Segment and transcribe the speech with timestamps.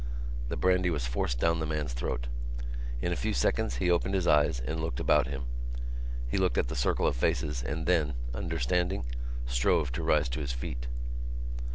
[0.49, 2.25] The brandy was forced down the man's throat.
[3.03, 5.43] In a few seconds he opened his eyes and looked about him.
[6.27, 9.05] He looked at the circle of faces and then, understanding,
[9.45, 10.87] strove to rise to his feet.